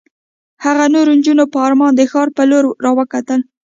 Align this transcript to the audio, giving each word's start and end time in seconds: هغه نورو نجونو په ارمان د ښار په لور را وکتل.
هغه 0.63 0.85
نورو 0.95 1.11
نجونو 1.19 1.43
په 1.53 1.57
ارمان 1.67 1.91
د 1.95 2.01
ښار 2.11 2.27
په 2.37 2.43
لور 2.49 2.63
را 2.83 2.91
وکتل. 2.99 3.39